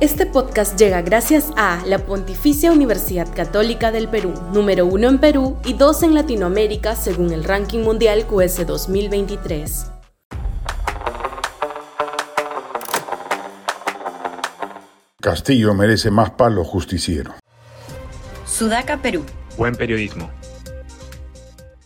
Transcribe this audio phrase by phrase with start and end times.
[0.00, 5.58] Este podcast llega gracias a la Pontificia Universidad Católica del Perú, número uno en Perú
[5.62, 9.90] y dos en Latinoamérica según el ranking mundial QS 2023.
[15.20, 17.34] Castillo merece más palo justiciero.
[18.46, 19.26] Sudaca, Perú.
[19.58, 20.30] Buen periodismo.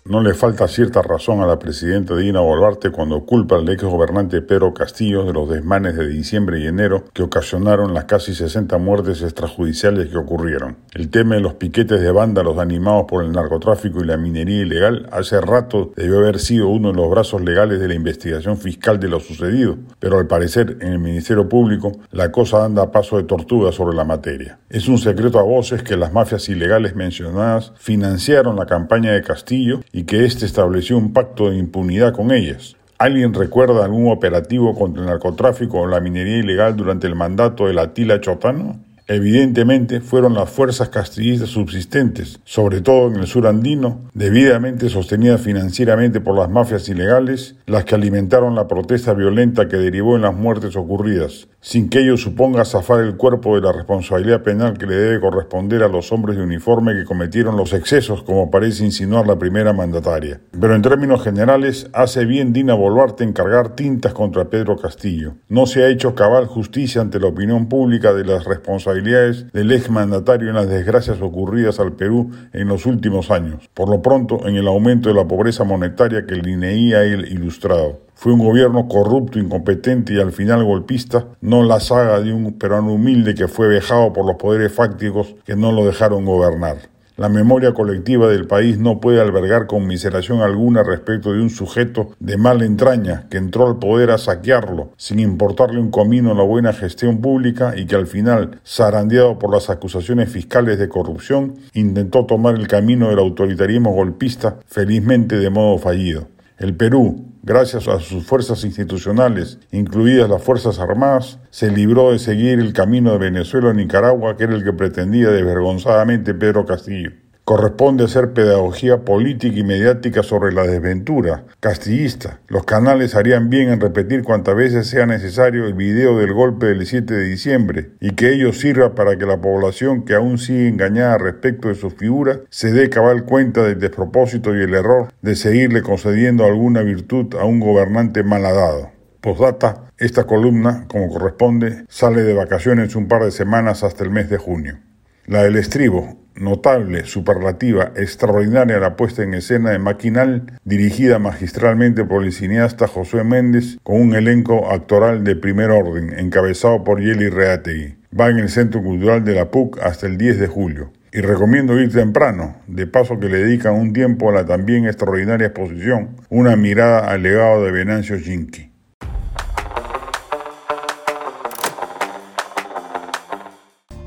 [0.06, 4.42] No le falta cierta razón a la presidenta Dina Boluarte cuando culpa al ex gobernante
[4.42, 9.22] Pedro Castillo de los desmanes de diciembre y enero que ocasionaron las casi 60 muertes
[9.22, 10.76] extrajudiciales que ocurrieron.
[10.92, 15.08] El tema de los piquetes de vándalos animados por el narcotráfico y la minería ilegal
[15.10, 19.08] hace rato debió haber sido uno de los brazos legales de la investigación fiscal de
[19.08, 23.22] lo sucedido, pero al parecer en el Ministerio Público la cosa anda a paso de
[23.22, 24.58] tortuga sobre la materia.
[24.68, 29.80] Es un secreto a voces que las mafias ilegales mencionadas financiaron la campaña de Castillo
[29.94, 32.74] y que éste estableció un pacto de impunidad con ellas.
[32.98, 37.74] ¿Alguien recuerda algún operativo contra el narcotráfico o la minería ilegal durante el mandato de
[37.74, 38.80] la Tila Chotano?
[39.06, 46.22] Evidentemente fueron las fuerzas castillistas subsistentes, sobre todo en el sur andino, debidamente sostenidas financieramente
[46.22, 50.74] por las mafias ilegales, las que alimentaron la protesta violenta que derivó en las muertes
[50.74, 55.20] ocurridas, sin que ello suponga zafar el cuerpo de la responsabilidad penal que le debe
[55.20, 59.74] corresponder a los hombres de uniforme que cometieron los excesos, como parece insinuar la primera
[59.74, 60.40] mandataria.
[60.58, 65.34] Pero en términos generales, hace bien Dina Boluarte en cargar tintas contra Pedro Castillo.
[65.50, 69.90] No se ha hecho cabal justicia ante la opinión pública de las responsabilidades del ex
[69.90, 74.56] mandatario en las desgracias ocurridas al Perú en los últimos años, por lo pronto en
[74.56, 78.00] el aumento de la pobreza monetaria que INEI ha ilustrado.
[78.14, 82.92] Fue un gobierno corrupto, incompetente y al final golpista, no la saga de un peruano
[82.92, 86.93] humilde que fue vejado por los poderes fácticos que no lo dejaron gobernar.
[87.16, 92.36] La memoria colectiva del país no puede albergar conmiseración alguna respecto de un sujeto de
[92.36, 97.20] mala entraña que entró al poder a saquearlo, sin importarle un comino la buena gestión
[97.20, 102.66] pública y que al final, zarandeado por las acusaciones fiscales de corrupción, intentó tomar el
[102.66, 106.33] camino del autoritarismo golpista, felizmente de modo fallido.
[106.56, 112.60] El Perú, gracias a sus fuerzas institucionales, incluidas las Fuerzas Armadas, se libró de seguir
[112.60, 118.04] el camino de Venezuela a Nicaragua, que era el que pretendía desvergonzadamente Pedro Castillo corresponde
[118.04, 122.40] hacer pedagogía política y mediática sobre la desventura castillista.
[122.48, 126.86] Los canales harían bien en repetir cuantas veces sea necesario el video del golpe del
[126.86, 131.18] 7 de diciembre y que ello sirva para que la población que aún sigue engañada
[131.18, 135.82] respecto de su figura se dé cabal cuenta del despropósito y el error de seguirle
[135.82, 138.90] concediendo alguna virtud a un gobernante malhadado.
[139.20, 144.28] Postdata, esta columna, como corresponde, sale de vacaciones un par de semanas hasta el mes
[144.28, 144.78] de junio.
[145.26, 152.24] La del estribo, notable, superlativa, extraordinaria la puesta en escena de Maquinal, dirigida magistralmente por
[152.24, 157.94] el cineasta José Méndez, con un elenco actoral de primer orden, encabezado por Yeli Reategui.
[158.18, 160.92] Va en el Centro Cultural de la PUC hasta el 10 de julio.
[161.10, 165.46] Y recomiendo ir temprano, de paso que le dedican un tiempo a la también extraordinaria
[165.46, 168.73] exposición, una mirada al legado de Venancio Ginki.